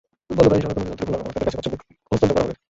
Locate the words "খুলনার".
1.09-1.23